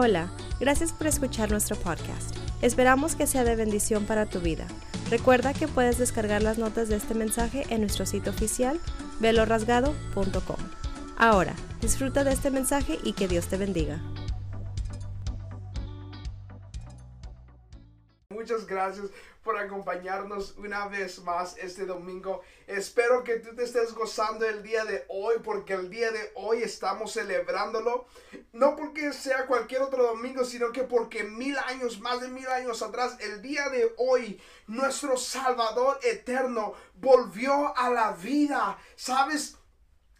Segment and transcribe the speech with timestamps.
[0.00, 2.32] Hola, gracias por escuchar nuestro podcast.
[2.62, 4.64] Esperamos que sea de bendición para tu vida.
[5.10, 8.78] Recuerda que puedes descargar las notas de este mensaje en nuestro sitio oficial
[9.18, 10.56] velorasgado.com.
[11.16, 14.00] Ahora, disfruta de este mensaje y que Dios te bendiga.
[18.48, 19.10] Muchas gracias
[19.44, 22.40] por acompañarnos una vez más este domingo.
[22.66, 26.62] Espero que tú te estés gozando el día de hoy porque el día de hoy
[26.62, 28.06] estamos celebrándolo.
[28.54, 32.80] No porque sea cualquier otro domingo, sino que porque mil años, más de mil años
[32.80, 38.78] atrás, el día de hoy, nuestro Salvador eterno volvió a la vida.
[38.96, 39.58] ¿Sabes?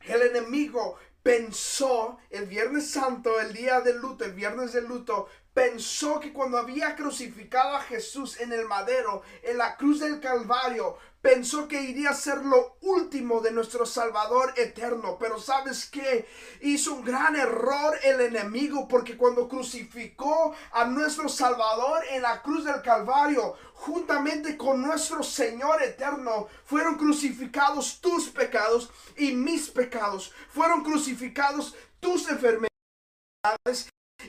[0.03, 6.21] El enemigo pensó el Viernes Santo, el día del luto, el viernes del luto, pensó
[6.21, 11.67] que cuando había crucificado a Jesús en el madero, en la cruz del Calvario, pensó
[11.67, 15.19] que iría a ser lo último de nuestro Salvador eterno.
[15.19, 16.29] Pero sabes que
[16.61, 22.65] hizo un gran error el enemigo porque cuando crucificó a nuestro Salvador en la cruz
[22.65, 30.33] del Calvario, juntamente con nuestro Señor eterno, fueron crucificados tus pecados y mis pecados.
[30.51, 32.69] Fueron crucificados tus enfermedades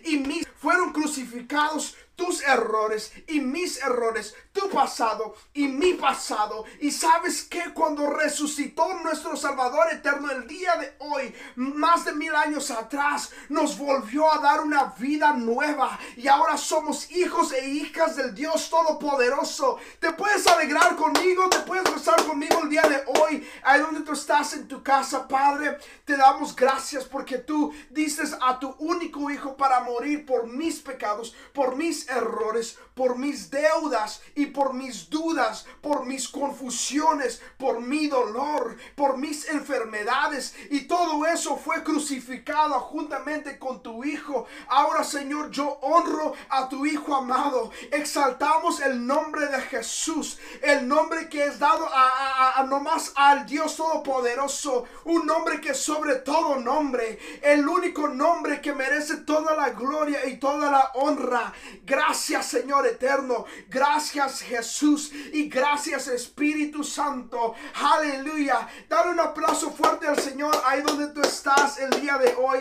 [0.06, 6.66] y mis fueron crucificados tus errores y mis errores, tu pasado y mi pasado.
[6.82, 12.36] Y sabes que cuando resucitó nuestro Salvador eterno el día de hoy, más de mil
[12.36, 15.98] años atrás, nos volvió a dar una vida nueva.
[16.18, 19.78] Y ahora somos hijos e hijas del Dios Todopoderoso.
[20.02, 23.50] Te puedes alegrar conmigo, te puedes gozar conmigo el día de hoy.
[23.64, 28.60] Ahí donde tú estás en tu casa, Padre, te damos gracias porque tú dices a
[28.60, 34.48] tu único hijo para morir por mis pecados, por mis errores, por mis deudas y
[34.48, 40.54] por mis dudas, por mis confusiones, por mi dolor, por mis enfermedades.
[40.70, 44.48] Y todo eso fue crucificado juntamente con tu Hijo.
[44.68, 47.72] Ahora, Señor, yo honro a tu Hijo amado.
[47.92, 54.84] Exaltamos el nombre de Jesús, el nombre que es dado a, nomás al Dios Todopoderoso,
[55.06, 60.38] un nombre que sobre todo nombre, el único nombre que merece toda la gloria y
[60.38, 61.54] toda la honra.
[61.86, 61.99] Gracias
[62.42, 63.46] Señor eterno.
[63.68, 65.12] Gracias Jesús.
[65.34, 67.56] Y gracias Espíritu Santo.
[67.76, 68.68] Aleluya.
[68.88, 72.60] Dale un aplauso fuerte al Señor ahí donde tú estás el día de hoy.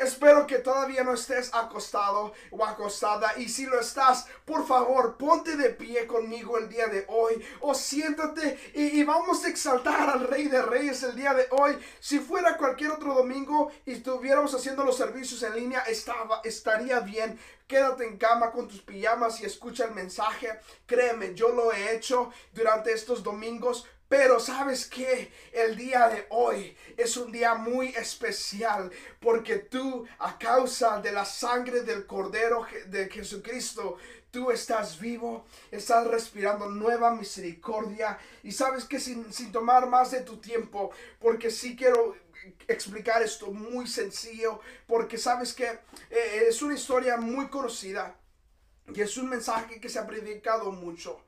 [0.00, 3.34] Espero que todavía no estés acostado o acostada.
[3.36, 7.44] Y si lo estás, por favor, ponte de pie conmigo el día de hoy.
[7.60, 11.78] O siéntate y, vamos a exaltar al Rey de Reyes el día de hoy.
[12.00, 17.38] Si fuera cualquier otro domingo y estuviéramos haciendo los servicios en línea, estaba, estaría bien.
[17.66, 20.58] Quédate en cama con tus pijamas y escucha el mensaje.
[20.86, 26.76] Créeme, yo lo he hecho durante estos domingos pero sabes que el día de hoy
[26.96, 28.90] es un día muy especial
[29.20, 33.98] porque tú a causa de la sangre del Cordero de Jesucristo,
[34.32, 38.18] tú estás vivo, estás respirando nueva misericordia.
[38.42, 40.90] Y sabes que sin, tomar más de tu tiempo,
[41.20, 42.16] porque sí quiero
[42.66, 45.66] explicar esto muy sencillo, porque sabes que
[46.10, 48.16] eh, es una historia muy conocida
[48.92, 51.22] y es un mensaje que se ha predicado mucho,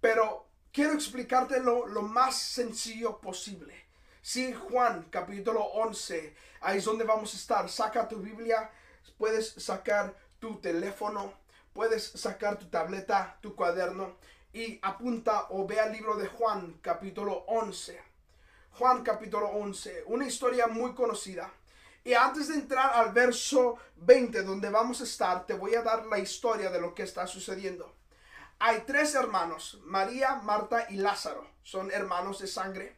[0.00, 3.72] pero quiero explicarte lo, más sencillo posible.
[4.20, 7.70] Si Juan capítulo 11, ahí es donde vamos a estar.
[7.70, 8.70] Saca tu Biblia,
[9.16, 11.32] puedes sacar tu teléfono,
[11.72, 14.16] puedes sacar tu tableta, tu cuaderno
[14.52, 18.00] y apunta o ve al libro de Juan capítulo 11.
[18.72, 21.52] Juan capítulo 11, una historia muy conocida.
[22.02, 26.04] Y antes de entrar al verso 20 donde vamos a estar, te voy a dar
[26.06, 27.94] la historia de lo que está sucediendo.
[28.58, 31.46] Hay tres hermanos, María, Marta y Lázaro.
[31.62, 32.96] Son hermanos de sangre.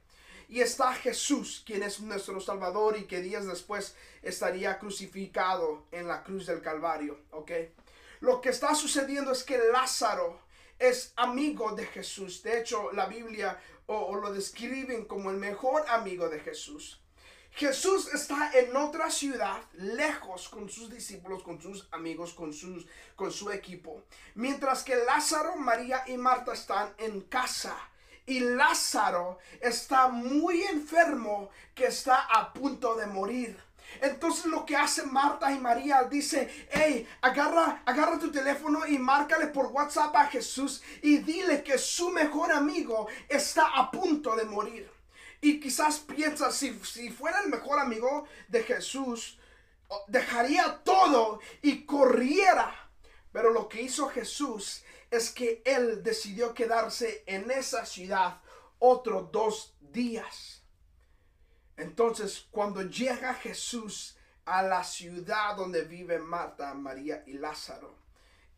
[0.48, 6.22] Y está Jesús, quien es nuestro Salvador y que días después estaría crucificado en la
[6.22, 7.18] cruz del Calvario.
[7.32, 7.50] ¿Ok?
[8.20, 10.40] Lo que está sucediendo es que Lázaro
[10.78, 12.42] es amigo de Jesús.
[12.42, 17.00] De hecho, la Biblia o lo describen como el mejor amigo de Jesús.
[17.56, 23.32] Jesús está en otra ciudad, lejos con sus discípulos, con sus amigos, con, sus, con
[23.32, 24.02] su equipo.
[24.34, 27.74] Mientras que Lázaro, María y Marta están en casa.
[28.26, 33.58] Y Lázaro está muy enfermo que está a punto de morir.
[34.02, 39.46] Entonces lo que hace Marta y María dice, hey, agarra, agarra tu teléfono y márcale
[39.46, 44.95] por WhatsApp a Jesús y dile que su mejor amigo está a punto de morir.
[45.40, 49.38] Y quizás piensas, si, si fuera el mejor amigo de Jesús,
[50.08, 52.90] dejaría todo y corriera.
[53.32, 58.40] Pero lo que hizo Jesús es que él decidió quedarse en esa ciudad
[58.78, 60.62] otros dos días.
[61.76, 64.16] Entonces, cuando llega Jesús
[64.46, 67.96] a la ciudad donde vive Marta, María y Lázaro.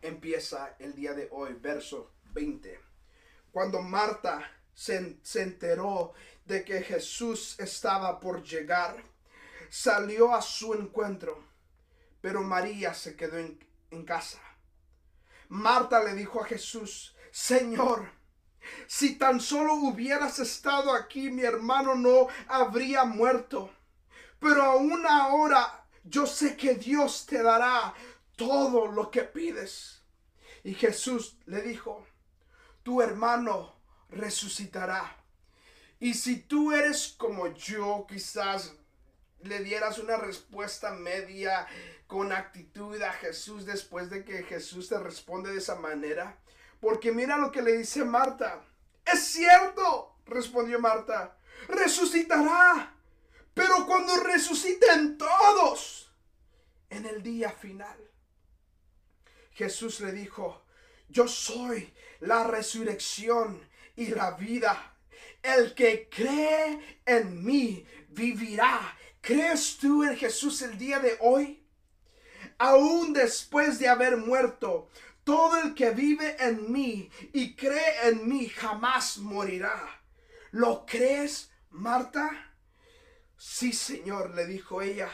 [0.02, 2.78] Empieza el día de hoy, verso 20.
[3.50, 6.12] Cuando Marta se, se enteró
[6.48, 9.04] de que Jesús estaba por llegar,
[9.68, 11.44] salió a su encuentro,
[12.22, 14.40] pero María se quedó en, casa.
[15.48, 18.10] Marta le dijo a Jesús, Señor,
[18.86, 23.70] si tan solo hubieras estado aquí, mi hermano no habría muerto.
[24.40, 27.92] Pero aún ahora yo sé que Dios te dará
[28.36, 30.02] todo lo que pides.
[30.64, 32.06] Y Jesús le dijo,
[32.82, 33.74] tu hermano
[34.08, 35.17] resucitará.
[36.00, 38.72] Y si tú eres como yo, quizás
[39.42, 41.66] le dieras una respuesta media
[42.06, 46.38] con actitud a Jesús después de que Jesús te responde de esa manera.
[46.80, 48.62] Porque mira lo que le dice Marta.
[49.04, 51.36] Es cierto, respondió Marta.
[51.68, 52.94] Resucitará.
[53.54, 56.12] Pero cuando resuciten todos
[56.90, 57.98] en el día final.
[59.52, 60.62] Jesús le dijo,
[61.08, 64.94] yo soy la resurrección y la vida.
[65.42, 68.96] El que cree en mí vivirá.
[69.20, 71.62] ¿Crees tú en Jesús el día de hoy?
[72.58, 74.88] Aún después de haber muerto,
[75.24, 80.00] todo el que vive en mí y cree en mí jamás morirá.
[80.50, 82.30] ¿Lo crees, Marta?
[83.36, 85.10] Sí, Señor, le dijo ella.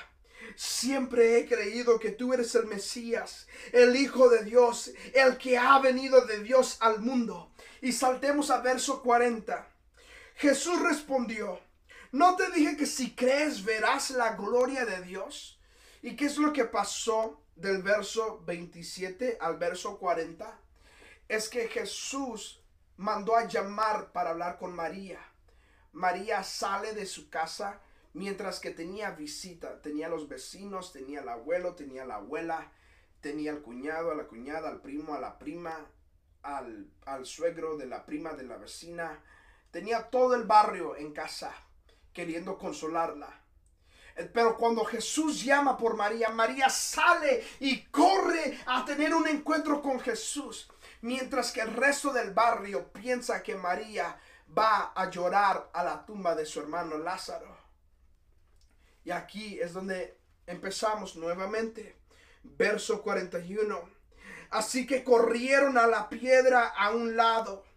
[0.57, 5.79] Siempre he creído que tú eres el Mesías, el Hijo de Dios, el que ha
[5.81, 7.53] venido de Dios al mundo.
[7.81, 9.74] Y saltemos a verso 40.
[10.35, 11.61] Jesús respondió,
[12.13, 15.61] ¿no te dije que si crees verás la gloria de Dios?
[16.03, 20.59] ¿Y qué es lo que pasó del verso 27 al verso 40?
[21.29, 22.61] Es que Jesús
[22.97, 25.21] mandó a llamar para hablar con María.
[25.93, 27.81] María sale de su casa
[28.13, 29.81] mientras que tenía visita.
[29.81, 32.73] Tenía los vecinos, tenía el abuelo, tenía la abuela,
[33.21, 35.87] tenía el cuñado, a la cuñada, al primo, a la prima,
[36.43, 39.23] al, al suegro de la prima de la vecina.
[39.75, 41.53] Tenía todo el barrio en casa
[42.13, 43.41] queriendo consolarla.
[44.33, 49.99] Pero cuando Jesús llama por María, María sale y corre a tener un encuentro con
[49.99, 50.71] Jesús.
[51.01, 54.17] Mientras que el resto del barrio piensa que María
[54.57, 57.59] va a llorar a la tumba de su hermano Lázaro.
[59.03, 61.97] Y aquí es donde empezamos nuevamente.
[62.45, 63.91] Verso 41.
[64.51, 67.74] Así que corrieron a la piedra a un lado.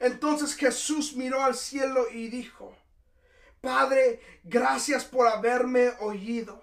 [0.00, 2.74] Entonces Jesús miró al cielo y dijo,
[3.60, 6.62] Padre, gracias por haberme oído.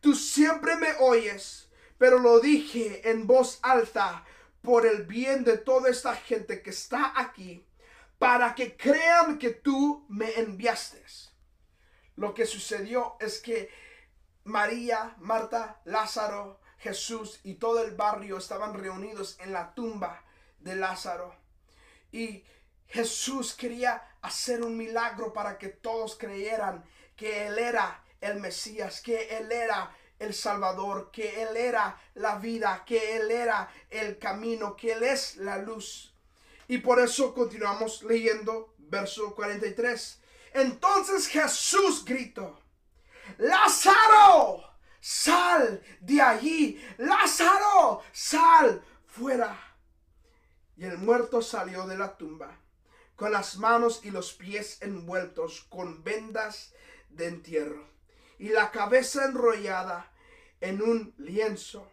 [0.00, 4.24] Tú siempre me oyes, pero lo dije en voz alta
[4.60, 7.64] por el bien de toda esta gente que está aquí,
[8.18, 11.04] para que crean que tú me enviaste.
[12.16, 13.70] Lo que sucedió es que
[14.42, 20.24] María, Marta, Lázaro, Jesús y todo el barrio estaban reunidos en la tumba
[20.58, 21.34] de Lázaro.
[22.10, 22.44] Y
[22.88, 26.84] Jesús quería hacer un milagro para que todos creyeran
[27.16, 32.84] que Él era el Mesías, que Él era el Salvador, que Él era la vida,
[32.86, 36.14] que Él era el camino, que Él es la luz.
[36.68, 40.20] Y por eso continuamos leyendo verso 43.
[40.54, 42.60] Entonces Jesús gritó,
[43.38, 44.64] Lázaro,
[45.00, 49.76] sal de allí, Lázaro, sal fuera.
[50.76, 52.65] Y el muerto salió de la tumba
[53.16, 56.74] con las manos y los pies envueltos con vendas
[57.08, 57.88] de entierro
[58.38, 60.12] y la cabeza enrollada
[60.60, 61.90] en un lienzo.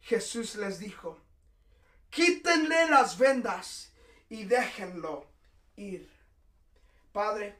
[0.00, 1.18] Jesús les dijo,
[2.10, 3.92] quítenle las vendas
[4.28, 5.26] y déjenlo
[5.76, 6.10] ir.
[7.12, 7.58] Padre,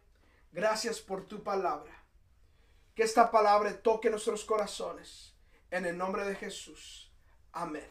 [0.52, 1.92] gracias por tu palabra.
[2.94, 5.34] Que esta palabra toque nuestros corazones.
[5.70, 7.12] En el nombre de Jesús.
[7.52, 7.90] Amén.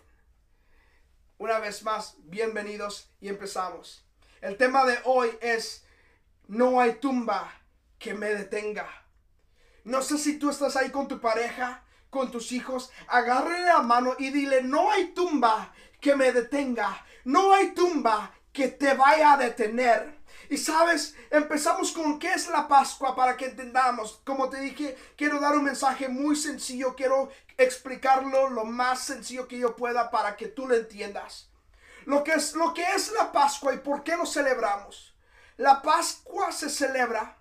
[1.38, 4.05] Una vez más, bienvenidos y empezamos.
[4.46, 5.84] El tema de hoy es,
[6.48, 7.52] no hay tumba
[7.98, 8.88] que me detenga.
[9.84, 14.14] No sé si tú estás ahí con tu pareja, con tus hijos, agarre la mano
[14.20, 17.04] y dile, no hay tumba que me detenga.
[17.24, 20.16] No hay tumba que te vaya a detener.
[20.52, 24.22] Y sabes, empezamos con qué es la Pascua para que entendamos.
[24.24, 29.58] Como te dije, quiero dar un mensaje muy sencillo, quiero explicarlo lo más sencillo que
[29.58, 31.50] yo pueda para que tú lo entiendas
[32.06, 35.16] lo que es, lo que es la Pascua y por qué lo celebramos.
[35.58, 37.38] La Pascua se celebra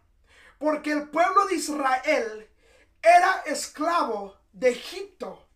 [0.59, 2.50] porque el pueblo de Israel
[3.02, 5.49] era esclavo de Egipto.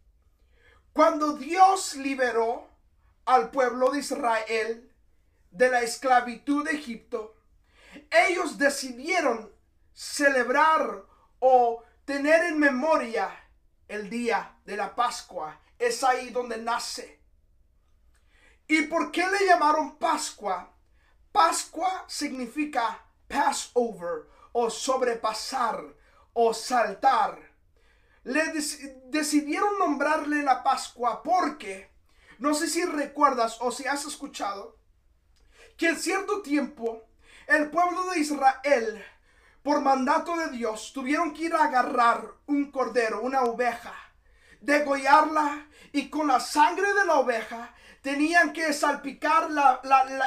[0.93, 2.69] Cuando Dios liberó
[3.25, 4.93] al pueblo de Israel
[5.51, 7.37] de la esclavitud de Egipto,
[8.11, 9.53] ellos decidieron
[9.95, 11.05] celebrar
[11.39, 13.31] o tener en memoria
[13.87, 15.61] el día de la Pascua.
[15.79, 17.18] Es ahí donde nace.
[18.71, 20.75] ¿Y por qué le llamaron Pascua?
[21.33, 25.83] Pascua significa Passover o sobrepasar
[26.35, 27.39] o saltar.
[28.25, 28.53] Le
[29.07, 31.91] decidieron nombrarle la Pascua porque,
[32.39, 34.77] no sé si recuerdas o si has escuchado,
[35.79, 37.09] que en cierto tiempo
[37.47, 39.03] el pueblo de Israel,
[39.63, 43.95] por mandato de Dios, tuvieron que ir a agarrar un cordero, una oveja,
[44.61, 49.49] degollarla y con la sangre de la oveja tenían que salpicar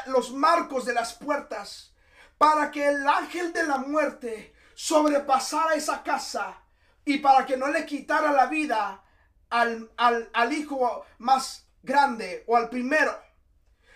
[0.08, 1.94] los marcos de las puertas
[2.38, 6.58] para que el ángel de la muerte sobrepasara esa casa
[7.06, 9.04] y para que no le quitara la vida
[9.50, 13.18] al, al hijo más grande o al primero.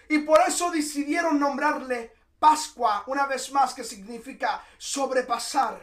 [0.09, 5.79] Y por eso decidieron nombrarle Pascua, una vez más, que significa sobrepasar.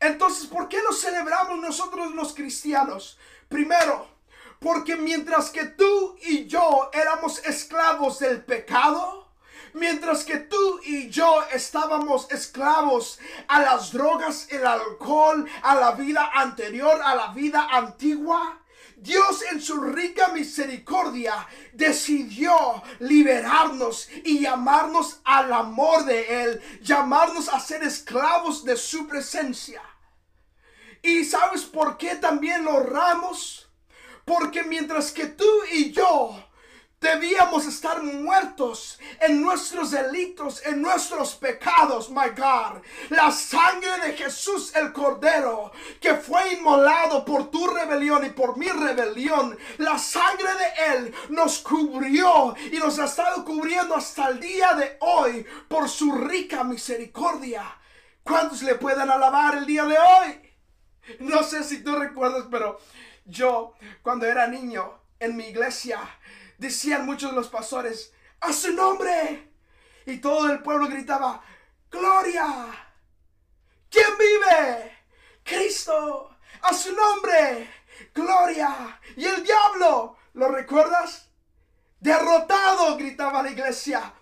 [0.00, 3.18] Entonces, ¿por qué lo celebramos nosotros los cristianos?
[3.52, 4.08] Primero,
[4.58, 9.28] porque mientras que tú y yo éramos esclavos del pecado,
[9.74, 13.18] mientras que tú y yo estábamos esclavos
[13.48, 18.58] a las drogas, el alcohol, a la vida anterior, a la vida antigua,
[18.96, 27.60] Dios en su rica misericordia decidió liberarnos y llamarnos al amor de Él, llamarnos a
[27.60, 29.82] ser esclavos de su presencia.
[31.02, 33.68] ¿Y sabes por qué también lo honramos?
[34.24, 36.36] Porque mientras que tú y yo
[37.02, 42.80] Debíamos estar muertos en nuestros delitos, en nuestros pecados, my God.
[43.10, 48.68] La sangre de Jesús el Cordero, que fue inmolado por tu rebelión y por mi
[48.68, 54.72] rebelión, la sangre de Él nos cubrió y nos ha estado cubriendo hasta el día
[54.74, 57.64] de hoy por su rica misericordia.
[58.22, 60.51] ¿Cuántos le pueden alabar el día de hoy?
[61.20, 62.80] No sé si tú recuerdas, pero
[63.24, 66.00] yo cuando era niño en mi iglesia,
[66.58, 69.50] decían muchos de los pastores, a su nombre.
[70.04, 71.42] Y todo el pueblo gritaba,
[71.90, 72.66] Gloria.
[73.88, 74.98] ¿Quién vive?
[75.44, 76.36] Cristo.
[76.62, 77.70] A su nombre.
[78.14, 79.00] Gloria.
[79.16, 81.28] Y el diablo, ¿lo recuerdas?
[82.00, 84.12] Derrotado, gritaba la iglesia.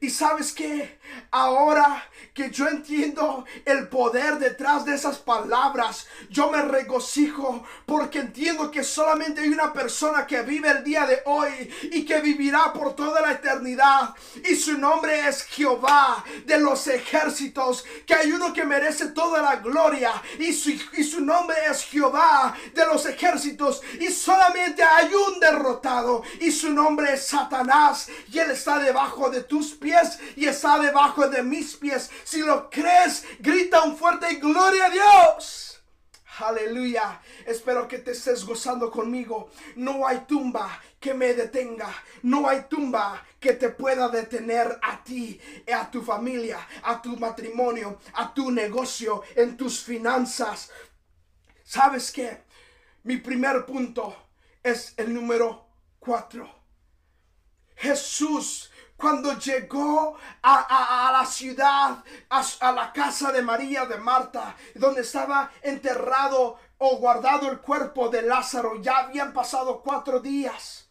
[0.00, 0.98] Y sabes que
[1.30, 8.70] ahora que yo entiendo el poder detrás de esas palabras, yo me regocijo porque entiendo
[8.70, 12.94] que solamente hay una persona que vive el día de hoy y que vivirá por
[12.94, 14.14] toda la eternidad.
[14.48, 19.56] Y su nombre es Jehová de los ejércitos, que hay uno que merece toda la
[19.56, 23.82] gloria y su, y su nombre es Jehová de los ejércitos.
[24.00, 29.42] Y solamente hay un derrotado y su nombre es Satanás y él está debajo de
[29.42, 32.10] tus pies y está debajo de mis pies.
[32.24, 35.82] Si lo crees, grita un fuerte gloria a Dios.
[36.38, 37.20] Aleluya.
[37.46, 39.50] Espero que te estés gozando conmigo.
[39.76, 41.88] No hay tumba que me detenga.
[42.22, 45.38] No hay tumba que te pueda detener a ti,
[45.72, 50.70] a tu familia, a tu matrimonio, a tu negocio, en tus finanzas.
[51.62, 52.44] ¿Sabes qué?
[53.04, 54.16] Mi primer punto
[54.62, 55.68] es el número
[56.00, 56.50] cuatro.
[57.76, 65.50] Jesús cuando llegó a, la ciudad, a, la casa de María, de Marta, donde estaba
[65.62, 70.88] enterrado o guardado el cuerpo de Lázaro, ya habían pasado cuatro días.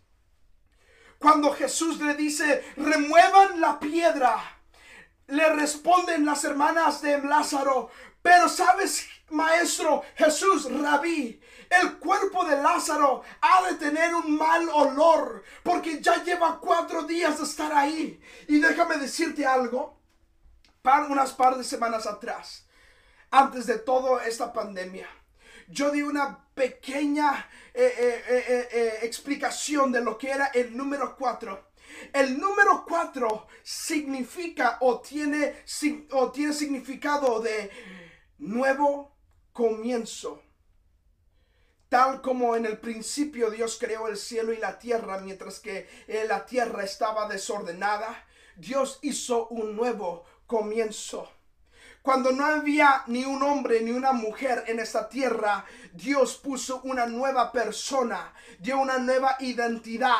[1.18, 4.60] Cuando Jesús le dice, remuevan la piedra,
[5.28, 7.90] le responden las hermanas de Lázaro,
[8.22, 15.44] pero sabes, maestro Jesús, rabí, el cuerpo de Lázaro ha de tener un mal olor
[15.64, 18.22] porque ya lleva cuatro días de estar ahí.
[18.48, 20.00] Y déjame decirte algo,
[20.82, 22.66] para unas par de semanas atrás,
[23.32, 25.08] antes de toda esta pandemia,
[25.68, 31.72] yo di una pequeña eh, eh, eh, explicación de lo que era el número cuatro.
[32.12, 35.64] El número cuatro significa o tiene,
[36.12, 37.72] o tiene significado de
[38.40, 39.13] nuevo
[39.54, 40.42] comienzo.
[41.90, 46.26] Tal como en el principio Dios creó el cielo y la tierra, mientras que eh,
[46.28, 51.30] la tierra estaba desordenada, Dios hizo un nuevo comienzo.
[52.02, 57.06] Cuando no había ni un hombre ni una mujer en esta tierra, Dios puso una
[57.06, 60.18] nueva persona, dio una nueva identidad.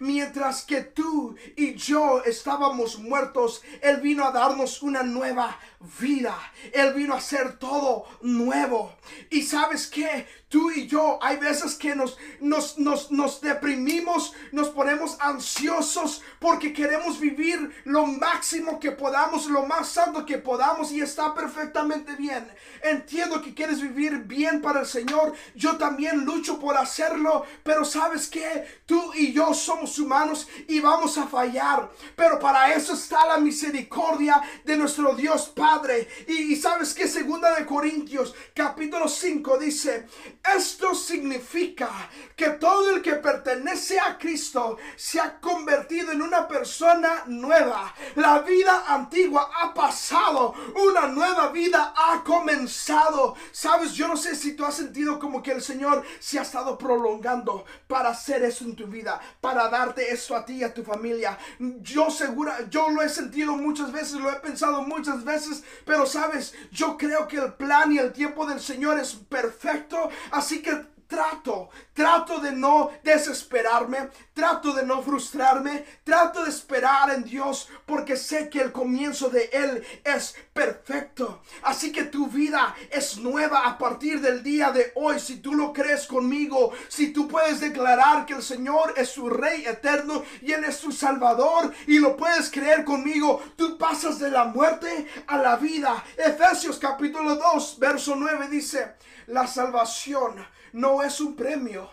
[0.00, 5.58] Mientras que tú y yo estábamos muertos, Él vino a darnos una nueva
[6.00, 6.36] vida.
[6.72, 8.94] Él vino a hacer todo nuevo.
[9.30, 14.68] Y sabes que tú y yo, hay veces que nos, nos, nos, nos deprimimos, nos
[14.68, 21.00] ponemos ansiosos porque queremos vivir lo máximo que podamos, lo más santo que podamos y
[21.00, 22.46] está perfectamente bien.
[22.82, 25.32] Entiendo que quieres vivir bien para el Señor.
[25.54, 31.16] Yo también lucho por hacerlo, pero sabes que tú y yo somos humanos y vamos
[31.16, 31.90] a fallar.
[32.14, 36.08] Pero para eso está la misericordia de nuestro Dios Padre.
[36.28, 40.06] Y, sabes que segunda de Corintios capítulo 5 dice,
[40.44, 41.88] esto significa
[42.34, 47.94] que todo el que pertenece a Cristo se ha convertido en una persona nueva.
[48.16, 53.36] La vida antigua ha pasado, una nueva vida ha comenzado.
[53.52, 56.76] Sabes, yo no sé si tú has sentido como que el Señor se ha estado
[56.76, 60.82] prolongando para hacer eso en tu vida, para darte eso a ti y a tu
[60.82, 61.38] familia.
[61.58, 66.54] Yo segura, yo lo he sentido muchas veces, lo he pensado muchas veces, pero sabes,
[66.72, 71.68] yo creo que el plan y el tiempo del Señor es perfecto, así que trato,
[71.92, 78.48] trato de no desesperarme, trato de no frustrarme, trato de esperar en Dios porque sé
[78.48, 81.42] que el comienzo de Él es perfecto.
[81.64, 85.20] Así que tu vida es nueva a partir del día de hoy.
[85.20, 89.66] Si tú lo crees conmigo, si tú puedes declarar que el Señor es su Rey
[89.66, 94.44] eterno y Él es su Salvador y lo puedes creer conmigo, tú pasas de la
[94.44, 96.02] muerte a la vida.
[96.16, 98.94] Efesios capítulo 2, verso 9 dice,
[99.26, 101.90] la salvación no es un premio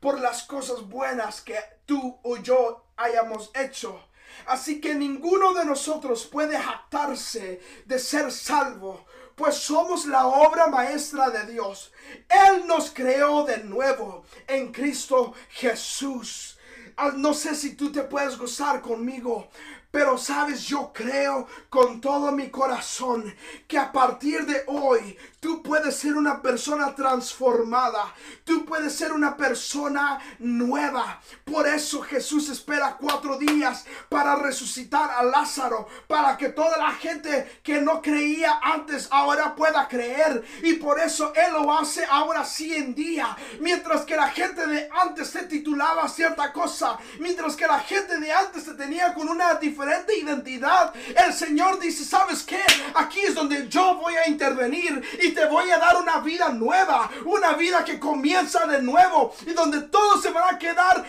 [0.00, 4.08] por las cosas buenas que tú o yo hayamos hecho.
[4.46, 11.30] Así que ninguno de nosotros puede jactarse de ser salvo, pues somos la obra maestra
[11.30, 11.92] de Dios.
[12.28, 16.58] Él nos creó de nuevo en Cristo Jesús.
[16.96, 19.48] Ah, no sé si tú te puedes gozar conmigo,
[19.94, 23.32] pero sabes, yo creo con todo mi corazón
[23.68, 28.12] que a partir de hoy tú puedes ser una persona transformada.
[28.42, 31.20] Tú puedes ser una persona nueva.
[31.44, 35.86] Por eso Jesús espera cuatro días para resucitar a Lázaro.
[36.08, 40.44] Para que toda la gente que no creía antes ahora pueda creer.
[40.64, 43.36] Y por eso Él lo hace ahora sí en día.
[43.60, 46.98] Mientras que la gente de antes se titulaba cierta cosa.
[47.20, 49.83] Mientras que la gente de antes se tenía con una diferencia
[50.16, 50.92] identidad.
[51.26, 52.60] El Señor dice, ¿sabes qué?
[52.94, 57.10] Aquí es donde yo voy a intervenir y te voy a dar una vida nueva,
[57.24, 61.04] una vida que comienza de nuevo y donde todos se van a quedar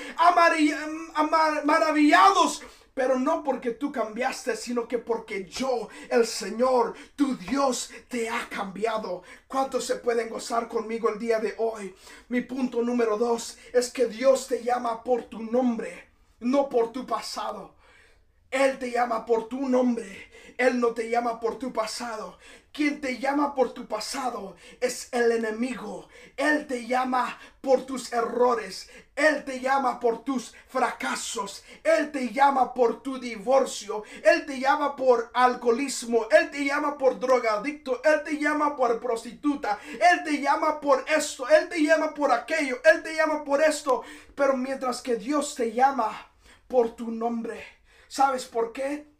[1.64, 2.62] maravillados
[2.96, 8.48] pero no porque tú cambiaste, sino que porque yo, el Señor, tu Dios, te ha
[8.48, 9.22] cambiado.
[9.48, 11.94] ¿Cuántos se pueden gozar conmigo el día de hoy?
[12.30, 16.08] Mi punto número dos es que Dios te llama por tu nombre,
[16.40, 17.76] no por tu pasado.
[18.56, 20.32] Él te llama por tu nombre.
[20.58, 22.38] Él no te llama por tu pasado.
[22.72, 26.08] Quien te llama por tu pasado es el enemigo.
[26.38, 28.90] Él te llama por tus errores.
[29.14, 31.66] Él te llama por tus fracasos.
[31.84, 34.06] Él te llama por tu divorcio.
[34.24, 36.26] Él te llama por alcoholismo.
[36.32, 38.02] Él te llama por drogadicto.
[38.06, 39.80] Él te llama por prostituta.
[39.92, 41.46] Él te llama por esto.
[41.50, 42.78] Él te llama por aquello.
[42.86, 44.04] Él te llama por esto.
[44.34, 46.32] Pero mientras que Dios te llama
[46.70, 47.75] por tu nombre
[48.16, 49.12] ¿Sabes por qué?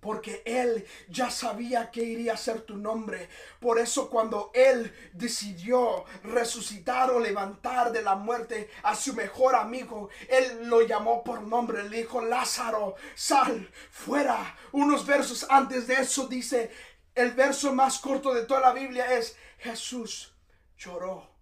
[0.00, 3.28] Porque Él ya sabía que iría a ser tu nombre.
[3.60, 10.08] Por eso cuando Él decidió resucitar o levantar de la muerte a su mejor amigo,
[10.28, 11.88] Él lo llamó por nombre.
[11.88, 14.56] Le dijo, Lázaro, sal fuera.
[14.72, 16.72] Unos versos antes de eso dice,
[17.14, 20.34] el verso más corto de toda la Biblia es, Jesús
[20.76, 21.33] lloró.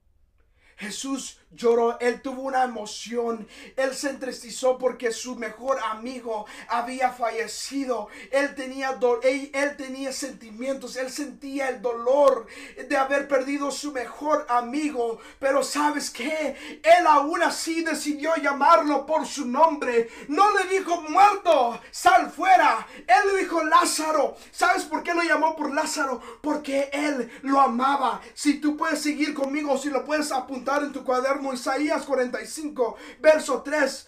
[0.82, 8.08] Jesús lloró, él tuvo una emoción, él se entristizó porque su mejor amigo había fallecido,
[8.30, 12.46] él tenía, él, tenía sentimientos, él sentía el dolor
[12.88, 19.26] de haber perdido su mejor amigo, pero sabes que él aún así decidió llamarlo por
[19.26, 25.14] su nombre, no le dijo muerto, sal fuera, él le dijo Lázaro, ¿sabes por qué
[25.14, 26.20] lo llamó por Lázaro?
[26.40, 31.04] Porque él lo amaba, si tú puedes seguir conmigo, si lo puedes apuntar en tu
[31.04, 34.06] cuaderno, Isaías 45, verso 3,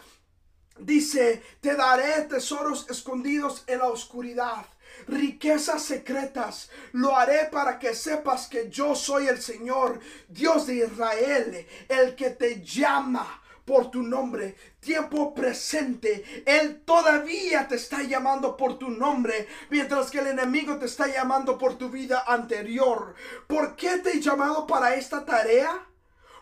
[0.79, 4.65] dice, te daré tesoros escondidos en la oscuridad
[5.07, 6.71] riquezas secretas.
[6.93, 12.31] Lo haré para que sepas que yo soy el Señor, Dios de Israel, el que
[12.31, 16.45] te llama por tu nombre, tiempo presente.
[16.47, 21.57] Él todavía te está llamando por tu nombre, mientras que el enemigo te está llamando
[21.57, 23.15] por tu vida anterior.
[23.47, 25.87] ¿Por qué te he llamado para esta tarea?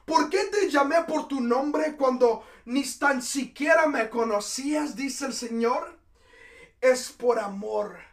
[0.04, 4.96] ¿Por qué te llamé por tu nombre cuando ni tan siquiera me conocías?
[4.96, 5.98] Dice el Señor.
[6.80, 8.11] Es por amor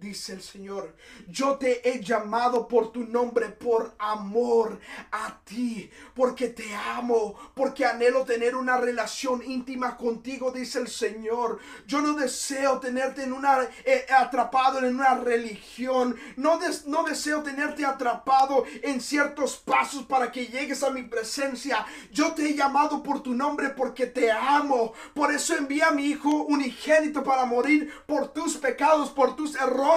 [0.00, 0.96] dice el Señor.
[1.28, 4.80] Yo te he llamado por tu nombre, por amor
[5.12, 11.58] a ti, porque te amo, porque anhelo tener una relación íntima contigo, dice el Señor.
[11.86, 16.16] Yo no deseo tenerte en una eh, atrapado en una religión.
[16.36, 21.84] No, no deseo tenerte atrapado en ciertos pasos para que llegues a mi presencia.
[22.10, 24.94] Yo te he llamado por tu nombre porque te amo.
[25.14, 29.89] Por eso envía a mi hijo unigénito para morir por tus pecados, por tus errores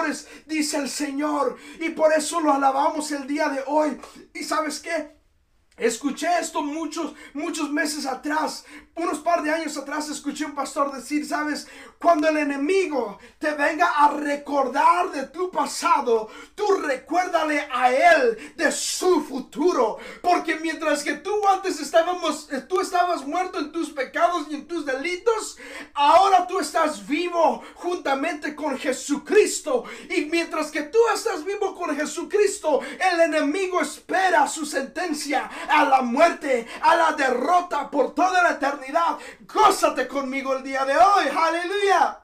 [0.46, 1.56] dice el Señor.
[1.80, 4.00] Y por eso lo alabamos el día de hoy.
[4.32, 5.13] ¿Y sabes qué?
[5.76, 11.26] Escuché esto muchos, muchos meses atrás, unos par de años atrás escuché un pastor decir,
[11.26, 11.66] sabes,
[11.98, 18.70] cuando el enemigo te venga a recordar de tu pasado, tú recuérdale a él de
[18.70, 24.54] su futuro, porque mientras que tú antes estábamos, tú estabas muerto en tus pecados y
[24.54, 25.58] en tus delitos,
[25.94, 32.78] ahora tú estás vivo juntamente con Jesucristo, y mientras que tú estás vivo con Jesucristo,
[33.12, 39.18] el enemigo espera su sentencia a la muerte, a la derrota por toda la eternidad.
[39.40, 41.26] Gózate conmigo el día de hoy.
[41.36, 42.20] Aleluya.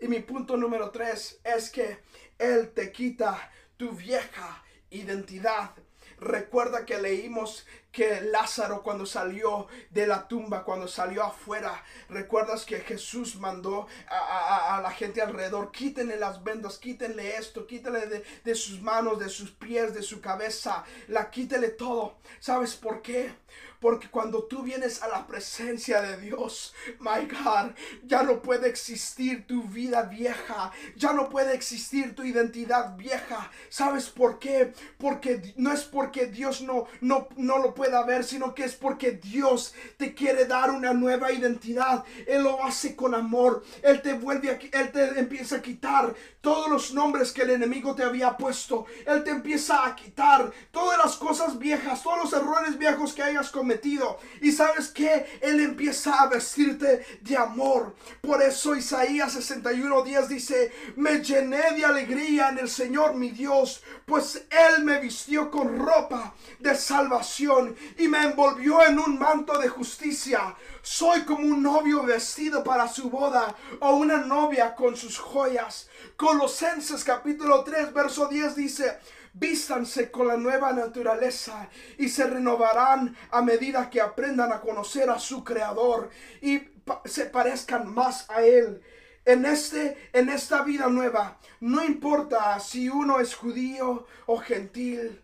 [0.00, 2.02] Y mi punto número tres es que
[2.38, 5.70] Él te quita tu vieja identidad.
[6.18, 12.80] Recuerda que leímos que Lázaro cuando salió de la tumba, cuando salió afuera, recuerdas que
[12.80, 18.82] Jesús mandó a, la gente alrededor, quítenle las vendas, quítenle esto, quítenle de, de, sus
[18.82, 22.18] manos, de sus pies, de su cabeza, la quítele todo.
[22.38, 23.32] ¿Sabes por qué?
[23.80, 27.72] Porque cuando tú vienes a la presencia de Dios, my God,
[28.04, 33.50] ya no puede existir tu vida vieja, ya no puede existir tu identidad vieja.
[33.68, 34.72] ¿Sabes por qué?
[34.98, 39.12] Porque no es porque Dios no, no, no lo pueda ver, sino que es porque
[39.12, 42.04] Dios te quiere dar una nueva identidad.
[42.26, 43.64] Él lo hace con amor.
[43.82, 47.94] Él te vuelve a, Él te empieza a quitar todos los nombres que el enemigo
[47.94, 48.86] te había puesto.
[49.06, 53.50] Él te empieza a quitar todas las cosas viejas, todos los errores viejos que hayas
[53.50, 57.94] cometido y sabes que Él empieza a vestirte de amor.
[58.20, 63.82] Por eso Isaías 61 días dice, me llené de alegría en el Señor mi Dios,
[64.04, 69.68] pues Él me vistió con ropa de salvación y me envolvió en un manto de
[69.68, 70.54] justicia.
[70.82, 75.88] Soy como un novio vestido para su boda o una novia con sus joyas.
[76.16, 78.98] Colosenses capítulo 3 verso 10 dice,
[79.38, 85.18] Vístanse con la nueva naturaleza y se renovarán a medida que aprendan a conocer a
[85.18, 86.08] su creador
[86.40, 86.62] y
[87.04, 88.80] se parezcan más a él.
[89.26, 95.22] En este en esta vida nueva, no importa si uno es judío o gentil,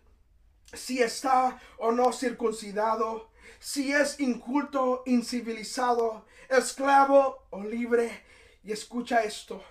[0.73, 8.23] si está o no circuncidado, si es inculto, incivilizado, esclavo o libre.
[8.63, 9.61] Y escucha esto.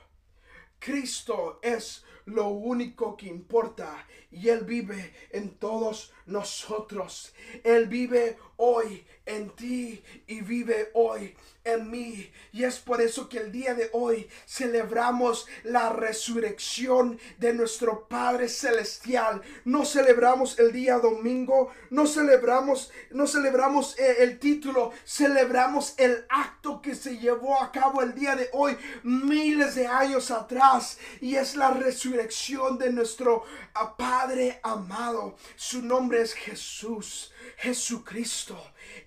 [0.78, 7.34] Cristo es lo único que importa y Él vive en todos nosotros.
[7.62, 12.30] Él vive hoy en ti y vive hoy en mí.
[12.52, 18.48] Y es por eso que el día de hoy celebramos la resurrección de nuestro Padre
[18.48, 19.42] Celestial.
[19.64, 26.82] No celebramos el día domingo, no celebramos, no celebramos eh, el título, celebramos el acto
[26.82, 30.98] que se llevó a cabo el día de hoy, miles de años atrás.
[31.20, 35.34] Y es la resurrección de nuestro ah, Padre amado.
[35.56, 38.56] Su nombre es Jesús, Jesucristo,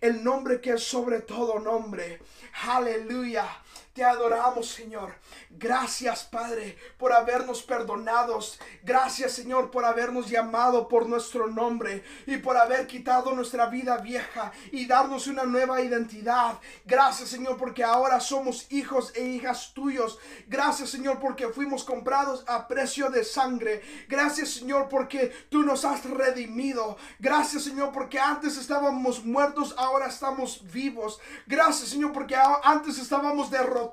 [0.01, 2.19] el nombre que es sobre todo nombre.
[2.67, 3.47] Aleluya.
[3.95, 5.15] Te adoramos, Señor.
[5.49, 8.59] Gracias, Padre, por habernos perdonados.
[8.83, 14.51] Gracias, Señor, por habernos llamado por nuestro nombre y por haber quitado nuestra vida vieja
[14.73, 16.59] y darnos una nueva identidad.
[16.83, 20.19] Gracias, Señor, porque ahora somos hijos e hijas tuyos.
[20.47, 23.81] Gracias, Señor, porque fuimos comprados a precio de sangre.
[24.09, 26.97] Gracias, Señor, porque tú nos has redimido.
[27.17, 31.21] Gracias, Señor, porque antes estábamos muertos, ahora estamos vivos.
[31.47, 33.84] Gracias, Señor, porque antes estábamos derrotados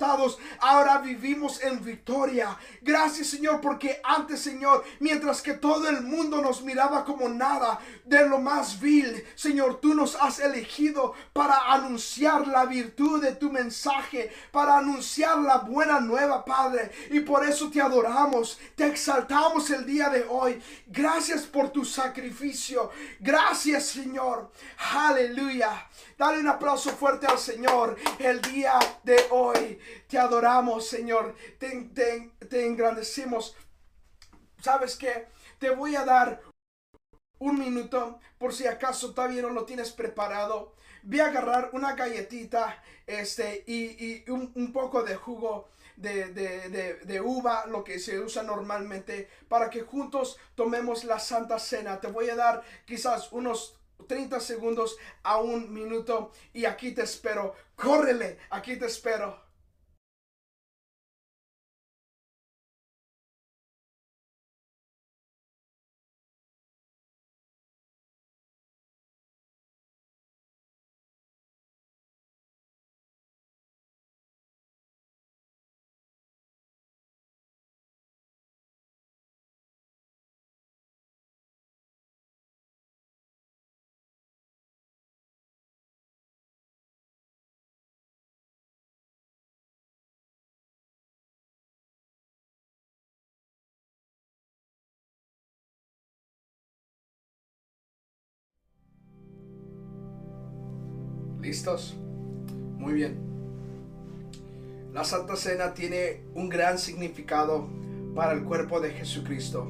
[0.61, 2.57] ahora vivimos en victoria.
[2.81, 8.28] Gracias Señor, porque antes Señor, mientras que todo el mundo nos miraba como nada, de
[8.28, 14.33] lo más vil, Señor, tú nos has elegido para anunciar la virtud de tu mensaje,
[14.50, 16.90] para anunciar la buena nueva, Padre.
[17.11, 20.61] Y por eso te adoramos, te exaltamos el día de hoy.
[20.87, 22.90] Gracias por tu sacrificio.
[23.20, 24.50] Gracias Señor.
[24.94, 25.88] Aleluya.
[26.18, 29.78] Dale un aplauso fuerte al Señor el día de hoy.
[30.09, 31.35] Te adoramos, Señor.
[31.59, 31.90] Te,
[32.49, 33.57] te, engrandecemos.
[34.61, 35.29] ¿Sabes qué?
[35.59, 36.42] Te voy a dar
[37.38, 40.75] un minuto por si acaso todavía no lo tienes preparado.
[41.03, 45.68] Voy a agarrar una galletita este, y, un, poco de jugo.
[45.97, 52.01] de, uva, lo que se usa normalmente, para que juntos tomemos la Santa Cena.
[52.01, 57.55] Te voy a dar quizás unos 30 segundos a un minuto y aquí te espero.
[57.77, 59.41] Córrele, aquí te espero.
[101.42, 101.96] ¿Listos?
[102.78, 103.18] Muy bien.
[104.92, 107.68] La Santa Cena tiene un gran significado
[108.14, 109.66] para el cuerpo de Jesucristo.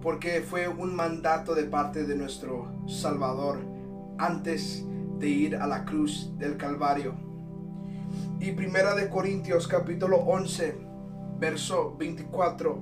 [0.00, 3.58] Porque fue un mandato de parte de nuestro Salvador
[4.18, 4.84] antes
[5.18, 7.16] de ir a la cruz del Calvario.
[8.38, 10.76] Y Primera de Corintios capítulo 11,
[11.40, 12.78] verso 24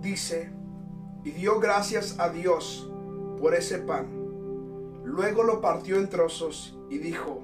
[0.00, 0.50] dice,
[1.24, 2.90] y dio gracias a Dios
[3.38, 4.21] por ese pan
[5.12, 7.42] Luego lo partió en trozos y dijo,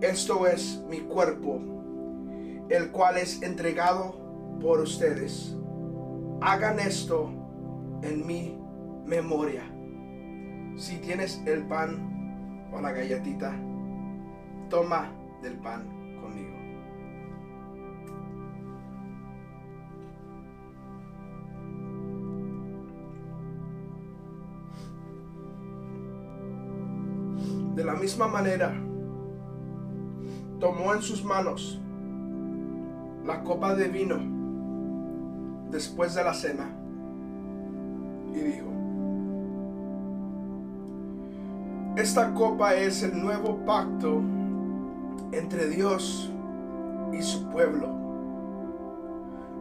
[0.00, 1.60] esto es mi cuerpo,
[2.68, 4.16] el cual es entregado
[4.60, 5.56] por ustedes.
[6.40, 7.30] Hagan esto
[8.02, 8.58] en mi
[9.06, 9.62] memoria.
[10.76, 13.54] Si tienes el pan o la galletita,
[14.68, 16.01] toma del pan
[28.02, 28.74] misma manera,
[30.58, 31.80] tomó en sus manos
[33.24, 34.16] la copa de vino
[35.70, 36.68] después de la cena
[38.34, 38.66] y dijo,
[41.94, 44.20] esta copa es el nuevo pacto
[45.30, 46.28] entre Dios
[47.12, 47.86] y su pueblo,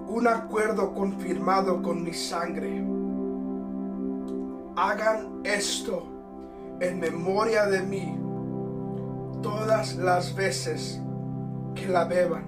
[0.08, 2.84] un acuerdo confirmado con mi sangre.
[4.76, 6.08] Hagan esto
[6.80, 8.21] en memoria de mí
[9.42, 11.02] todas las veces
[11.76, 12.46] que la beban.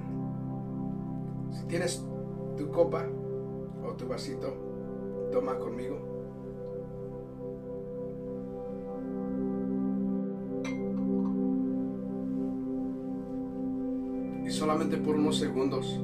[1.51, 2.03] Si tienes
[2.57, 3.05] tu copa
[3.83, 4.53] o tu vasito,
[5.31, 5.97] toma conmigo.
[14.45, 15.99] Y solamente por unos segundos,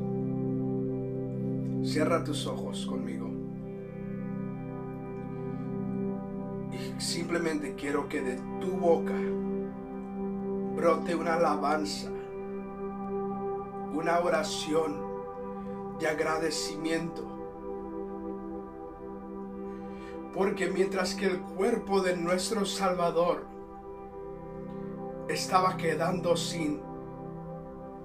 [1.83, 3.29] cierra tus ojos conmigo.
[6.97, 9.13] Simplemente quiero que de tu boca
[10.79, 12.09] brote una alabanza,
[13.93, 14.97] una oración
[15.99, 17.25] de agradecimiento.
[20.33, 23.45] Porque mientras que el cuerpo de nuestro Salvador
[25.27, 26.81] estaba quedando sin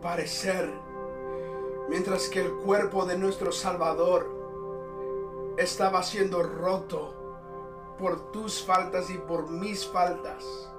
[0.02, 0.68] parecer,
[1.88, 7.14] mientras que el cuerpo de nuestro Salvador estaba siendo roto,
[8.00, 10.73] por tus faltas y por mis faltas.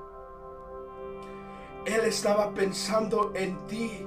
[1.86, 4.06] Él estaba pensando en ti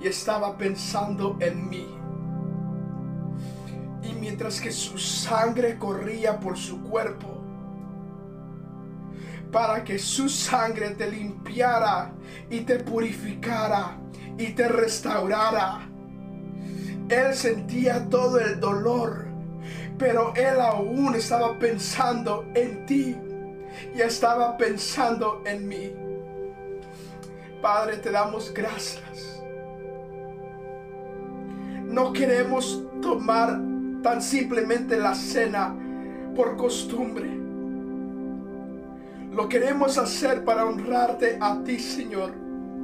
[0.00, 1.86] y estaba pensando en mí.
[4.02, 7.42] Y mientras que su sangre corría por su cuerpo,
[9.52, 12.12] para que su sangre te limpiara
[12.50, 13.98] y te purificara
[14.36, 15.88] y te restaurara.
[17.08, 19.28] Él sentía todo el dolor
[19.98, 23.16] pero Él aún estaba pensando en ti
[23.94, 26.07] y estaba pensando en mí.
[27.60, 29.42] Padre, te damos gracias.
[31.84, 33.60] No queremos tomar
[34.02, 35.74] tan simplemente la cena
[36.34, 37.28] por costumbre.
[39.32, 42.32] Lo queremos hacer para honrarte a ti, Señor,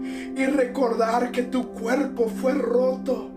[0.03, 3.35] y recordar que tu cuerpo fue roto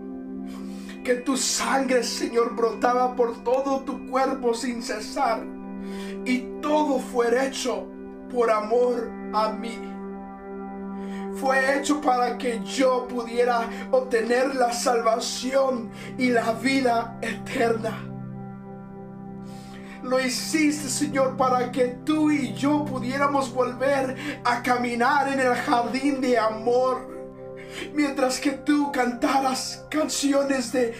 [1.08, 5.42] que tu sangre, Señor, brotaba por todo tu cuerpo sin cesar.
[6.26, 7.86] Y todo fue hecho
[8.30, 9.97] por amor a mí.
[11.34, 18.04] Fue hecho para que yo pudiera obtener la salvación y la vida eterna.
[20.02, 26.20] Lo hiciste, Señor, para que tú y yo pudiéramos volver a caminar en el jardín
[26.20, 27.18] de amor
[27.92, 30.94] mientras que tú cantaras canciones de,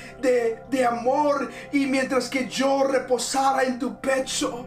[0.71, 4.67] de, amor y mientras que yo reposara en tu pecho.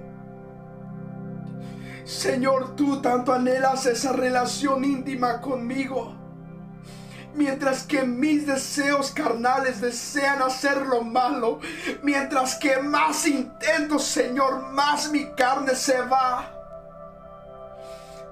[2.05, 6.15] Señor, tú tanto anhelas esa relación íntima conmigo.
[7.33, 11.59] Mientras que mis deseos carnales desean hacer lo malo,
[12.03, 16.51] mientras que más intento, Señor, más mi carne se va.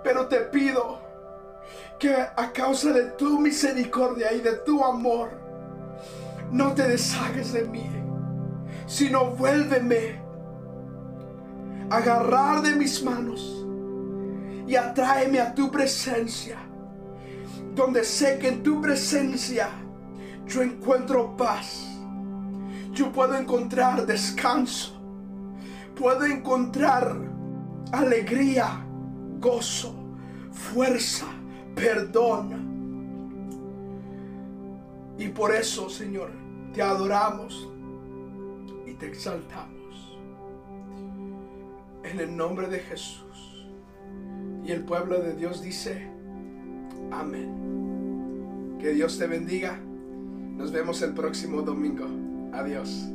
[0.04, 1.00] Pero te pido
[1.98, 5.30] que a causa de tu misericordia y de tu amor,
[6.52, 7.90] no te deshagas de mí,
[8.88, 10.22] sino vuélveme
[11.90, 13.59] a agarrar de mis manos
[14.70, 16.60] y atráeme a tu presencia,
[17.74, 19.68] donde sé que en tu presencia
[20.46, 21.88] yo encuentro paz,
[22.92, 24.94] yo puedo encontrar descanso,
[25.96, 27.18] puedo encontrar
[27.92, 28.86] alegría,
[29.40, 29.96] gozo,
[30.52, 31.26] fuerza
[31.80, 32.70] perdón.
[35.18, 36.32] Y por eso, Señor,
[36.74, 37.68] te adoramos
[38.86, 40.18] y te exaltamos.
[42.04, 43.29] En el nombre de Jesús.
[44.66, 46.08] Y el pueblo de Dios dice,
[47.12, 48.78] amén.
[48.80, 49.80] Que Dios te bendiga.
[50.58, 52.06] Nos vemos el próximo domingo.
[52.54, 53.10] Adiós.